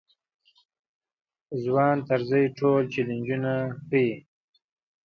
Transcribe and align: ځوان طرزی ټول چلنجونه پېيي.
ځوان 1.63 1.97
طرزی 2.07 2.43
ټول 2.57 2.81
چلنجونه 2.93 3.53
پېيي. 3.89 4.15